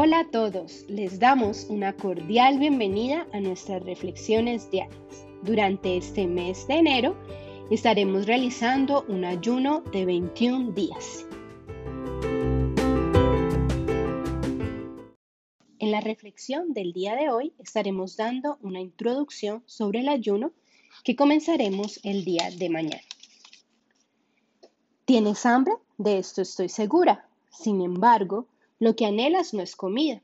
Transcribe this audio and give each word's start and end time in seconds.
Hola 0.00 0.20
a 0.20 0.30
todos, 0.30 0.84
les 0.86 1.18
damos 1.18 1.66
una 1.68 1.92
cordial 1.92 2.60
bienvenida 2.60 3.26
a 3.32 3.40
nuestras 3.40 3.82
reflexiones 3.82 4.70
diarias. 4.70 5.26
Durante 5.42 5.96
este 5.96 6.28
mes 6.28 6.68
de 6.68 6.74
enero 6.74 7.16
estaremos 7.68 8.26
realizando 8.26 9.04
un 9.08 9.24
ayuno 9.24 9.80
de 9.90 10.06
21 10.06 10.70
días. 10.70 11.26
En 15.80 15.90
la 15.90 16.00
reflexión 16.00 16.74
del 16.74 16.92
día 16.92 17.16
de 17.16 17.30
hoy 17.30 17.52
estaremos 17.58 18.16
dando 18.16 18.56
una 18.62 18.80
introducción 18.80 19.64
sobre 19.66 19.98
el 19.98 20.08
ayuno 20.10 20.52
que 21.02 21.16
comenzaremos 21.16 21.98
el 22.04 22.24
día 22.24 22.52
de 22.56 22.70
mañana. 22.70 23.02
¿Tienes 25.04 25.44
hambre? 25.44 25.72
De 25.96 26.18
esto 26.18 26.42
estoy 26.42 26.68
segura. 26.68 27.26
Sin 27.50 27.80
embargo, 27.80 28.46
lo 28.80 28.94
que 28.94 29.06
anhelas 29.06 29.54
no 29.54 29.62
es 29.62 29.74
comida. 29.74 30.22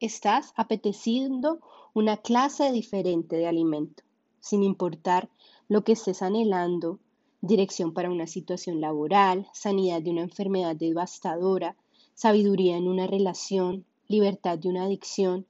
Estás 0.00 0.52
apeteciendo 0.56 1.60
una 1.92 2.16
clase 2.16 2.72
diferente 2.72 3.36
de 3.36 3.46
alimento, 3.46 4.02
sin 4.40 4.64
importar 4.64 5.30
lo 5.68 5.84
que 5.84 5.92
estés 5.92 6.20
anhelando, 6.20 6.98
dirección 7.40 7.92
para 7.94 8.10
una 8.10 8.26
situación 8.26 8.80
laboral, 8.80 9.48
sanidad 9.52 10.02
de 10.02 10.10
una 10.10 10.22
enfermedad 10.22 10.74
devastadora, 10.74 11.76
sabiduría 12.14 12.76
en 12.76 12.88
una 12.88 13.06
relación, 13.06 13.84
libertad 14.08 14.58
de 14.58 14.68
una 14.68 14.84
adicción, 14.84 15.46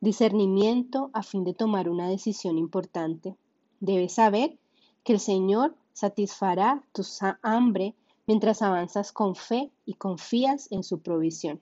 discernimiento 0.00 1.10
a 1.12 1.24
fin 1.24 1.42
de 1.42 1.54
tomar 1.54 1.88
una 1.88 2.08
decisión 2.08 2.58
importante. 2.58 3.36
Debes 3.80 4.14
saber 4.14 4.56
que 5.02 5.14
el 5.14 5.20
Señor 5.20 5.74
satisfará 5.94 6.84
tu 6.92 7.02
hambre 7.42 7.94
mientras 8.26 8.62
avanzas 8.62 9.10
con 9.10 9.34
fe 9.34 9.72
y 9.84 9.94
confías 9.94 10.70
en 10.70 10.84
su 10.84 11.00
provisión. 11.00 11.60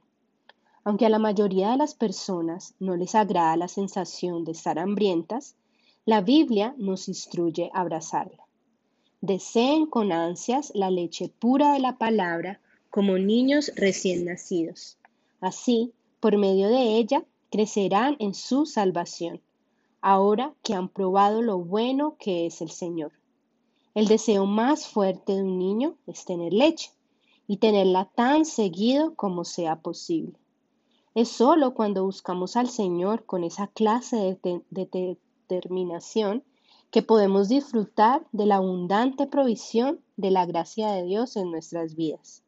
Aunque 0.87 1.05
a 1.05 1.09
la 1.09 1.19
mayoría 1.19 1.73
de 1.73 1.79
las 1.79 1.97
personas 1.97 2.77
no 2.79 2.95
les 2.95 3.17
agrada 3.17 3.57
la 3.57 3.67
sensación 3.67 4.45
de 4.45 4.53
estar 4.53 4.79
hambrientas, 4.79 5.57
la 6.05 6.21
Biblia 6.21 6.77
nos 6.79 7.09
instruye 7.09 7.73
a 7.75 7.81
abrazarla. 7.81 8.47
Deseen 9.21 9.87
con 9.87 10.13
ansias 10.13 10.71
la 10.77 10.93
leche 10.93 11.29
pura 11.29 11.73
de 11.73 11.81
la 11.81 11.99
palabra 11.99 12.61
como 12.89 13.19
niños 13.19 13.73
recién 13.75 14.27
nacidos. 14.27 14.97
Así, 15.41 15.93
por 16.21 16.39
medio 16.39 16.69
de 16.69 16.99
ella, 16.99 17.25
crecerán 17.51 18.15
en 18.21 18.33
su 18.33 18.65
salvación, 18.65 19.41
ahora 20.01 20.55
que 20.63 20.75
han 20.75 20.89
probado 20.89 21.43
lo 21.43 21.59
bueno 21.59 22.15
que 22.17 22.47
es 22.47 22.61
el 22.61 22.71
Señor. 22.71 23.11
El 23.97 24.07
deseo 24.07 24.47
más 24.47 24.87
fuerte 24.87 25.35
de 25.35 25.43
un 25.43 25.59
niño 25.59 25.97
es 26.07 26.25
tener 26.25 26.53
leche 26.53 26.93
y 27.49 27.57
tenerla 27.57 28.05
tan 28.15 28.45
seguido 28.45 29.17
como 29.17 29.45
sea 29.45 29.81
posible. 29.81 30.39
Es 31.17 31.31
solo 31.31 31.73
cuando 31.73 32.05
buscamos 32.05 32.59
al 32.59 32.69
Señor 32.69 33.25
con 33.25 33.43
esa 33.43 33.69
clase 33.69 34.39
de, 34.43 35.17
determinación 35.49 36.45
que 36.91 37.01
podemos 37.01 37.49
disfrutar 37.49 38.27
de 38.33 38.45
la 38.45 38.57
abundante 38.57 39.27
provisión 39.27 39.99
de 40.19 40.31
la 40.31 40.45
gracia 40.45 40.91
de 40.91 41.05
Dios 41.05 41.37
en 41.37 41.51
nuestras 41.51 41.95
vidas. 41.95 42.43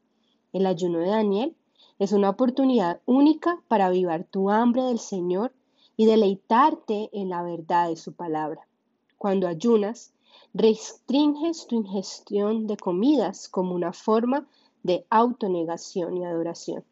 El 0.52 0.66
ayuno 0.66 0.98
de 0.98 1.08
Daniel 1.08 1.56
es 1.98 2.12
una 2.12 2.28
oportunidad 2.28 3.00
única 3.06 3.58
para 3.68 3.86
avivar 3.86 4.24
tu 4.24 4.50
hambre 4.50 4.82
del 4.82 4.98
Señor 4.98 5.54
y 5.96 6.04
deleitarte 6.04 7.08
en 7.14 7.30
la 7.30 7.42
verdad 7.42 7.88
de 7.88 7.96
su 7.96 8.12
palabra. 8.12 8.68
Cuando 9.16 9.48
ayunas, 9.48 10.12
restringes 10.52 11.66
tu 11.68 11.76
ingestión 11.76 12.66
de 12.66 12.76
comidas 12.76 13.48
como 13.48 13.74
una 13.74 13.94
forma 13.94 14.46
de 14.82 15.06
autonegación 15.08 16.18
y 16.18 16.26
adoración, 16.26 16.84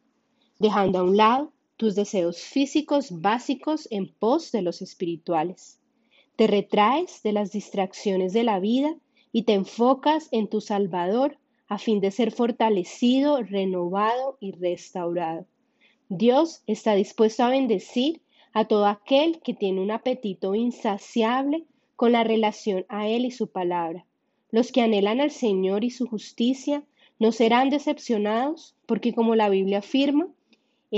dejando 0.58 1.00
a 1.00 1.02
un 1.02 1.19
lado 1.19 1.52
tus 1.77 1.94
deseos 1.94 2.38
físicos 2.38 3.20
básicos 3.20 3.88
en 3.91 4.12
pos 4.12 4.53
de 4.53 4.62
los 4.62 4.82
espirituales. 4.82 5.81
Te 6.37 6.47
retraes 6.47 7.22
de 7.22 7.32
las 7.32 7.53
distracciones 7.53 8.32
de 8.32 8.44
la 8.44 8.60
vida 8.60 8.97
y 9.32 9.42
te 9.42 9.54
enfocas 9.54 10.28
en 10.32 10.48
tu 10.48 10.60
Salvador 10.60 11.38
a 11.69 11.78
fin 11.78 12.00
de 12.00 12.10
ser 12.10 12.31
fortalecido, 12.31 13.42
renovado 13.42 14.38
y 14.41 14.53
restaurado. 14.53 15.47
Dios 16.09 16.62
está 16.66 16.94
dispuesto 16.94 17.42
a 17.42 17.50
bendecir 17.50 18.22
a 18.53 18.66
todo 18.66 18.87
aquel 18.87 19.41
que 19.41 19.54
tiene 19.54 19.81
un 19.81 19.91
apetito 19.91 20.54
insaciable 20.54 21.64
con 21.97 22.12
la 22.12 22.25
relación 22.25 22.87
a 22.88 23.08
Él 23.08 23.25
y 23.25 23.31
su 23.31 23.48
palabra. 23.48 24.06
Los 24.50 24.72
que 24.72 24.82
anhelan 24.82 25.20
al 25.20 25.31
Señor 25.31 25.84
y 25.84 25.91
su 25.91 26.06
justicia 26.06 26.84
no 27.19 27.32
serán 27.32 27.70
decepcionados, 27.70 28.76
porque 28.87 29.12
como 29.12 29.34
la 29.34 29.48
Biblia 29.48 29.78
afirma, 29.78 30.28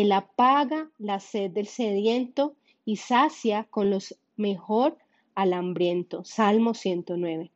él 0.01 0.13
apaga 0.13 0.91
la 0.99 1.21
sed 1.21 1.51
del 1.51 1.67
sediento 1.67 2.55
y 2.85 2.97
sacia 2.97 3.65
con 3.65 3.91
los 3.91 4.19
mejor 4.37 4.97
al 5.35 5.53
hambriento. 5.53 6.25
Salmo 6.25 6.75
109. 6.75 7.51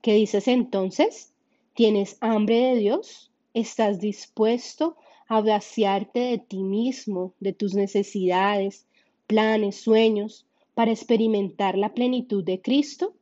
¿Qué 0.00 0.14
dices 0.14 0.48
entonces? 0.48 1.34
¿Tienes 1.74 2.16
hambre 2.20 2.58
de 2.60 2.76
Dios? 2.76 3.32
¿Estás 3.54 4.00
dispuesto 4.00 4.96
a 5.28 5.40
vaciarte 5.40 6.20
de 6.20 6.38
ti 6.38 6.62
mismo, 6.62 7.34
de 7.40 7.52
tus 7.52 7.74
necesidades, 7.74 8.86
planes, 9.26 9.80
sueños, 9.80 10.46
para 10.74 10.92
experimentar 10.92 11.76
la 11.76 11.94
plenitud 11.94 12.44
de 12.44 12.60
Cristo? 12.60 13.14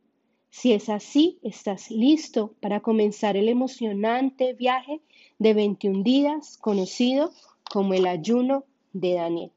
Si 0.50 0.72
es 0.72 0.88
así, 0.88 1.38
estás 1.42 1.90
listo 1.90 2.54
para 2.60 2.80
comenzar 2.80 3.36
el 3.36 3.48
emocionante 3.48 4.54
viaje 4.54 5.00
de 5.38 5.52
21 5.52 6.02
días 6.02 6.56
conocido 6.58 7.32
como 7.70 7.94
el 7.94 8.06
ayuno 8.06 8.64
de 8.92 9.14
Daniel. 9.14 9.52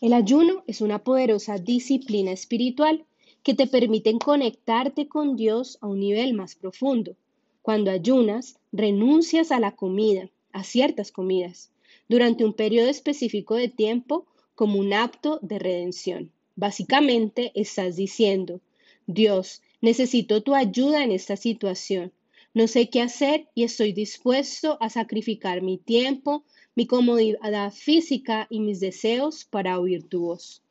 El 0.00 0.12
ayuno 0.12 0.64
es 0.66 0.80
una 0.80 0.98
poderosa 0.98 1.56
disciplina 1.56 2.32
espiritual 2.32 3.06
que 3.42 3.54
te 3.54 3.66
permite 3.66 4.12
conectarte 4.18 5.08
con 5.08 5.36
Dios 5.36 5.78
a 5.80 5.86
un 5.86 6.00
nivel 6.00 6.34
más 6.34 6.54
profundo. 6.54 7.16
Cuando 7.62 7.90
ayunas, 7.90 8.58
renuncias 8.72 9.50
a 9.50 9.60
la 9.60 9.76
comida, 9.76 10.28
a 10.52 10.64
ciertas 10.64 11.10
comidas, 11.10 11.70
durante 12.08 12.44
un 12.44 12.52
periodo 12.52 12.88
específico 12.88 13.54
de 13.54 13.68
tiempo 13.68 14.26
como 14.54 14.78
un 14.78 14.92
acto 14.92 15.38
de 15.42 15.58
redención. 15.58 16.32
Básicamente 16.56 17.52
estás 17.54 17.96
diciendo, 17.96 18.60
Dios, 19.06 19.62
necesito 19.80 20.42
tu 20.42 20.54
ayuda 20.54 21.02
en 21.02 21.12
esta 21.12 21.36
situación. 21.36 22.12
No 22.56 22.68
sé 22.68 22.88
qué 22.88 23.02
hacer 23.02 23.48
y 23.56 23.64
estoy 23.64 23.92
dispuesto 23.92 24.78
a 24.80 24.88
sacrificar 24.88 25.60
mi 25.60 25.76
tiempo, 25.76 26.44
mi 26.76 26.86
comodidad 26.86 27.72
física 27.72 28.46
y 28.48 28.60
mis 28.60 28.78
deseos 28.78 29.44
para 29.44 29.80
oír 29.80 30.08
tu 30.08 30.20
voz. 30.20 30.62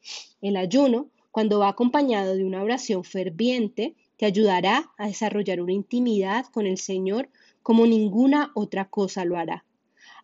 El 0.42 0.56
ayuno, 0.56 1.10
cuando 1.30 1.60
va 1.60 1.68
acompañado 1.68 2.38
de 2.38 2.46
una 2.46 2.64
oración 2.64 3.04
ferviente, 3.04 3.96
te 4.16 4.26
ayudará 4.26 4.94
a 4.98 5.08
desarrollar 5.08 5.60
una 5.60 5.74
intimidad 5.74 6.46
con 6.54 6.68
el 6.68 6.78
Señor 6.78 7.28
como 7.62 7.86
ninguna 7.86 8.54
otra 8.56 8.90
cosa 8.90 9.26
lo 9.26 9.36
hará. 9.36 9.66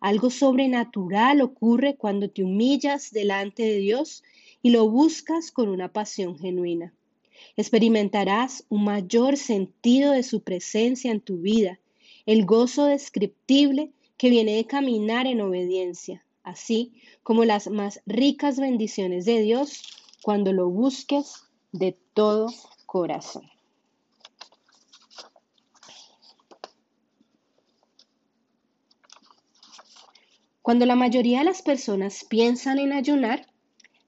Algo 0.00 0.30
sobrenatural 0.30 1.42
ocurre 1.42 1.94
cuando 1.96 2.30
te 2.30 2.42
humillas 2.42 3.10
delante 3.10 3.64
de 3.64 3.80
Dios 3.80 4.22
y 4.62 4.70
lo 4.70 4.88
buscas 4.88 5.52
con 5.52 5.68
una 5.68 5.92
pasión 5.92 6.38
genuina. 6.38 6.94
Experimentarás 7.56 8.64
un 8.68 8.84
mayor 8.84 9.36
sentido 9.36 10.12
de 10.12 10.22
su 10.22 10.42
presencia 10.42 11.10
en 11.10 11.20
tu 11.20 11.38
vida, 11.38 11.78
el 12.26 12.44
gozo 12.44 12.86
descriptible 12.86 13.92
que 14.16 14.30
viene 14.30 14.56
de 14.56 14.66
caminar 14.66 15.26
en 15.26 15.40
obediencia, 15.40 16.24
así 16.42 16.92
como 17.22 17.44
las 17.44 17.68
más 17.68 18.00
ricas 18.06 18.58
bendiciones 18.58 19.24
de 19.24 19.40
Dios 19.40 19.82
cuando 20.22 20.52
lo 20.52 20.68
busques 20.68 21.44
de 21.72 21.96
todo 22.14 22.48
corazón. 22.86 23.48
Cuando 30.62 30.86
la 30.86 30.94
mayoría 30.94 31.38
de 31.38 31.46
las 31.46 31.62
personas 31.62 32.24
piensan 32.28 32.78
en 32.78 32.92
ayunar, 32.92 33.46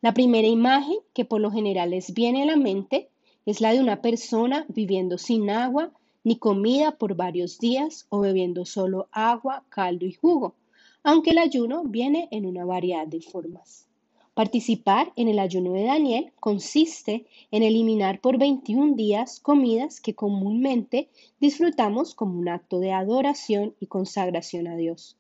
la 0.02 0.12
primera 0.12 0.46
imagen 0.46 0.96
que 1.14 1.24
por 1.24 1.40
lo 1.40 1.50
general 1.50 1.90
les 1.90 2.12
viene 2.12 2.42
a 2.42 2.46
la 2.46 2.56
mente 2.56 3.11
es 3.46 3.60
la 3.60 3.72
de 3.72 3.80
una 3.80 4.00
persona 4.00 4.64
viviendo 4.68 5.18
sin 5.18 5.50
agua 5.50 5.92
ni 6.24 6.36
comida 6.36 6.92
por 6.92 7.16
varios 7.16 7.58
días 7.58 8.06
o 8.08 8.20
bebiendo 8.20 8.64
solo 8.64 9.08
agua, 9.10 9.64
caldo 9.68 10.06
y 10.06 10.12
jugo, 10.12 10.54
aunque 11.02 11.30
el 11.30 11.38
ayuno 11.38 11.82
viene 11.84 12.28
en 12.30 12.46
una 12.46 12.64
variedad 12.64 13.06
de 13.06 13.20
formas. 13.20 13.86
Participar 14.34 15.12
en 15.16 15.28
el 15.28 15.38
ayuno 15.38 15.72
de 15.72 15.84
Daniel 15.84 16.32
consiste 16.40 17.26
en 17.50 17.62
eliminar 17.62 18.20
por 18.20 18.38
21 18.38 18.94
días 18.94 19.40
comidas 19.40 20.00
que 20.00 20.14
comúnmente 20.14 21.10
disfrutamos 21.38 22.14
como 22.14 22.38
un 22.38 22.48
acto 22.48 22.78
de 22.78 22.92
adoración 22.92 23.74
y 23.78 23.86
consagración 23.86 24.68
a 24.68 24.76
Dios. 24.76 25.18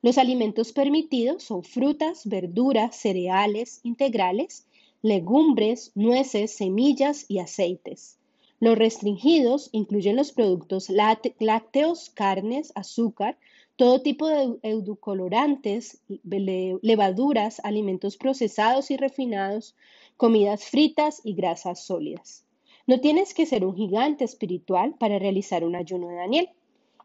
Los 0.00 0.16
alimentos 0.16 0.72
permitidos 0.72 1.42
son 1.42 1.62
frutas, 1.62 2.26
verduras, 2.26 2.96
cereales 2.96 3.80
integrales 3.82 4.66
legumbres, 5.04 5.92
nueces, 5.94 6.56
semillas 6.56 7.26
y 7.28 7.38
aceites. 7.38 8.18
Los 8.58 8.78
restringidos 8.78 9.68
incluyen 9.72 10.16
los 10.16 10.32
productos 10.32 10.88
lácteos, 10.88 12.08
carnes, 12.08 12.72
azúcar, 12.74 13.36
todo 13.76 14.00
tipo 14.00 14.26
de 14.26 14.56
edulcorantes, 14.62 16.00
levaduras, 16.24 17.60
alimentos 17.64 18.16
procesados 18.16 18.90
y 18.90 18.96
refinados, 18.96 19.76
comidas 20.16 20.64
fritas 20.64 21.20
y 21.22 21.34
grasas 21.34 21.84
sólidas. 21.84 22.46
No 22.86 22.98
tienes 22.98 23.34
que 23.34 23.44
ser 23.44 23.66
un 23.66 23.76
gigante 23.76 24.24
espiritual 24.24 24.94
para 24.98 25.18
realizar 25.18 25.64
un 25.64 25.76
ayuno 25.76 26.08
de 26.08 26.14
Daniel. 26.14 26.48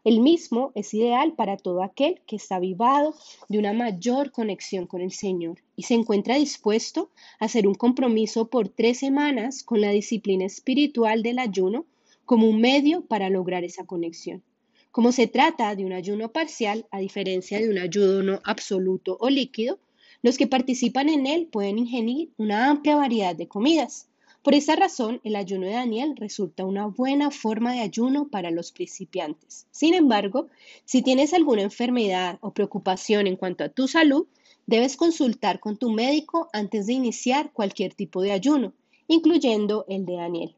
El 0.02 0.20
mismo 0.20 0.72
es 0.74 0.94
ideal 0.94 1.34
para 1.34 1.58
todo 1.58 1.82
aquel 1.82 2.22
que 2.26 2.36
está 2.36 2.56
avivado 2.56 3.14
de 3.50 3.58
una 3.58 3.74
mayor 3.74 4.32
conexión 4.32 4.86
con 4.86 5.02
el 5.02 5.12
Señor 5.12 5.58
y 5.76 5.82
se 5.82 5.92
encuentra 5.92 6.36
dispuesto 6.36 7.10
a 7.38 7.44
hacer 7.44 7.66
un 7.66 7.74
compromiso 7.74 8.48
por 8.48 8.70
tres 8.70 8.98
semanas 8.98 9.62
con 9.62 9.82
la 9.82 9.90
disciplina 9.90 10.46
espiritual 10.46 11.22
del 11.22 11.38
ayuno 11.38 11.84
como 12.24 12.48
un 12.48 12.62
medio 12.62 13.04
para 13.04 13.28
lograr 13.28 13.62
esa 13.62 13.84
conexión. 13.84 14.42
Como 14.90 15.12
se 15.12 15.26
trata 15.26 15.74
de 15.76 15.84
un 15.84 15.92
ayuno 15.92 16.32
parcial, 16.32 16.86
a 16.90 16.98
diferencia 16.98 17.58
de 17.58 17.68
un 17.68 17.78
ayuno 17.78 18.40
absoluto 18.44 19.18
o 19.20 19.28
líquido, 19.28 19.78
los 20.22 20.38
que 20.38 20.46
participan 20.46 21.08
en 21.08 21.26
él 21.26 21.46
pueden 21.46 21.78
ingerir 21.78 22.30
una 22.38 22.70
amplia 22.70 22.96
variedad 22.96 23.36
de 23.36 23.48
comidas. 23.48 24.09
Por 24.42 24.54
esa 24.54 24.74
razón, 24.74 25.20
el 25.22 25.36
ayuno 25.36 25.66
de 25.66 25.74
Daniel 25.74 26.14
resulta 26.16 26.64
una 26.64 26.86
buena 26.86 27.30
forma 27.30 27.74
de 27.74 27.80
ayuno 27.80 28.28
para 28.28 28.50
los 28.50 28.72
principiantes. 28.72 29.66
Sin 29.70 29.92
embargo, 29.92 30.48
si 30.86 31.02
tienes 31.02 31.34
alguna 31.34 31.60
enfermedad 31.60 32.38
o 32.40 32.52
preocupación 32.52 33.26
en 33.26 33.36
cuanto 33.36 33.64
a 33.64 33.68
tu 33.68 33.86
salud, 33.86 34.26
debes 34.66 34.96
consultar 34.96 35.60
con 35.60 35.76
tu 35.76 35.90
médico 35.90 36.48
antes 36.54 36.86
de 36.86 36.94
iniciar 36.94 37.52
cualquier 37.52 37.92
tipo 37.92 38.22
de 38.22 38.32
ayuno, 38.32 38.72
incluyendo 39.08 39.84
el 39.88 40.06
de 40.06 40.14
Daniel. 40.14 40.56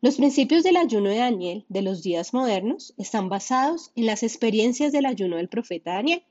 Los 0.00 0.16
principios 0.16 0.62
del 0.62 0.76
ayuno 0.78 1.10
de 1.10 1.16
Daniel 1.16 1.64
de 1.68 1.82
los 1.82 2.02
días 2.02 2.32
modernos 2.32 2.94
están 2.96 3.28
basados 3.28 3.90
en 3.94 4.06
las 4.06 4.22
experiencias 4.22 4.92
del 4.92 5.04
ayuno 5.04 5.36
del 5.36 5.50
profeta 5.50 5.94
Daniel. 5.94 6.22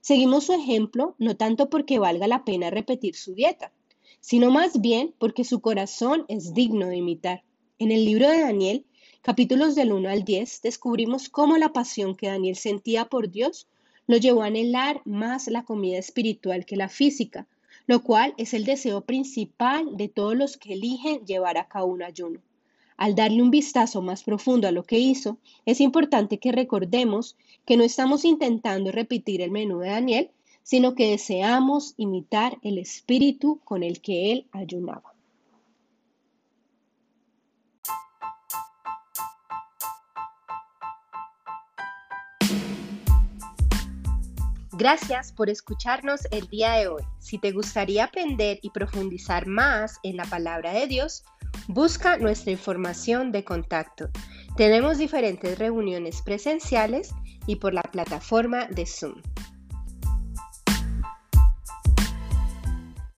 Seguimos 0.00 0.46
su 0.46 0.52
ejemplo 0.52 1.14
no 1.18 1.36
tanto 1.36 1.70
porque 1.70 2.00
valga 2.00 2.26
la 2.26 2.44
pena 2.44 2.70
repetir 2.70 3.14
su 3.14 3.34
dieta, 3.34 3.72
sino 4.20 4.50
más 4.50 4.80
bien 4.80 5.14
porque 5.18 5.44
su 5.44 5.60
corazón 5.60 6.24
es 6.28 6.54
digno 6.54 6.86
de 6.86 6.96
imitar. 6.96 7.42
En 7.78 7.92
el 7.92 8.04
libro 8.04 8.28
de 8.28 8.40
Daniel, 8.40 8.84
capítulos 9.22 9.74
del 9.74 9.92
1 9.92 10.08
al 10.08 10.24
10, 10.24 10.62
descubrimos 10.62 11.28
cómo 11.28 11.56
la 11.56 11.72
pasión 11.72 12.16
que 12.16 12.28
Daniel 12.28 12.56
sentía 12.56 13.04
por 13.04 13.30
Dios 13.30 13.68
lo 14.08 14.16
llevó 14.16 14.42
a 14.42 14.46
anhelar 14.46 15.02
más 15.04 15.46
la 15.48 15.64
comida 15.64 15.98
espiritual 15.98 16.64
que 16.64 16.76
la 16.76 16.88
física, 16.88 17.46
lo 17.86 18.02
cual 18.02 18.34
es 18.38 18.54
el 18.54 18.64
deseo 18.64 19.02
principal 19.02 19.96
de 19.96 20.08
todos 20.08 20.34
los 20.34 20.56
que 20.56 20.72
eligen 20.72 21.24
llevar 21.26 21.58
a 21.58 21.68
cabo 21.68 21.92
un 21.92 22.02
ayuno. 22.02 22.40
Al 22.96 23.14
darle 23.14 23.42
un 23.42 23.50
vistazo 23.50 24.02
más 24.02 24.24
profundo 24.24 24.66
a 24.66 24.72
lo 24.72 24.82
que 24.82 24.98
hizo, 24.98 25.38
es 25.66 25.80
importante 25.80 26.38
que 26.38 26.50
recordemos 26.50 27.36
que 27.64 27.76
no 27.76 27.84
estamos 27.84 28.24
intentando 28.24 28.90
repetir 28.90 29.40
el 29.40 29.52
menú 29.52 29.78
de 29.78 29.90
Daniel, 29.90 30.30
sino 30.68 30.94
que 30.94 31.12
deseamos 31.12 31.94
imitar 31.96 32.58
el 32.60 32.76
espíritu 32.76 33.58
con 33.64 33.82
el 33.82 34.02
que 34.02 34.32
él 34.32 34.46
ayunaba. 34.52 35.14
Gracias 44.72 45.32
por 45.32 45.48
escucharnos 45.48 46.28
el 46.30 46.48
día 46.48 46.72
de 46.74 46.88
hoy. 46.88 47.02
Si 47.18 47.38
te 47.38 47.52
gustaría 47.52 48.04
aprender 48.04 48.58
y 48.60 48.68
profundizar 48.68 49.46
más 49.46 49.98
en 50.02 50.18
la 50.18 50.26
palabra 50.26 50.74
de 50.74 50.86
Dios, 50.86 51.24
Busca 51.70 52.16
nuestra 52.16 52.50
información 52.50 53.30
de 53.30 53.44
contacto. 53.44 54.08
Tenemos 54.56 54.96
diferentes 54.96 55.58
reuniones 55.58 56.22
presenciales 56.22 57.10
y 57.46 57.56
por 57.56 57.74
la 57.74 57.82
plataforma 57.82 58.66
de 58.68 58.86
Zoom. 58.86 59.20